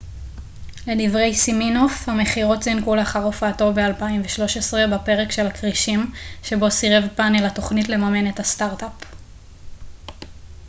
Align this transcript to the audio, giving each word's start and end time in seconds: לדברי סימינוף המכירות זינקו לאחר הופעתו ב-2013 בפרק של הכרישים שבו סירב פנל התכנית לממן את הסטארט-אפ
לדברי 0.87 1.35
סימינוף 1.35 2.09
המכירות 2.09 2.63
זינקו 2.63 2.95
לאחר 2.95 3.23
הופעתו 3.23 3.73
ב-2013 3.73 4.73
בפרק 4.93 5.31
של 5.31 5.47
הכרישים 5.47 6.11
שבו 6.43 6.71
סירב 6.71 7.03
פנל 7.15 7.45
התכנית 7.45 7.89
לממן 7.89 8.29
את 8.29 8.39
הסטארט-אפ 8.39 9.03